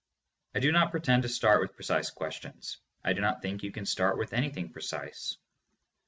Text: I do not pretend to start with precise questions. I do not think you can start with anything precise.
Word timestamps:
I 0.55 0.59
do 0.59 0.71
not 0.71 0.89
pretend 0.89 1.21
to 1.21 1.29
start 1.29 1.61
with 1.61 1.75
precise 1.75 2.09
questions. 2.09 2.79
I 3.03 3.13
do 3.13 3.21
not 3.21 3.43
think 3.43 3.61
you 3.61 3.71
can 3.71 3.85
start 3.85 4.17
with 4.17 4.33
anything 4.33 4.69
precise. 4.71 5.37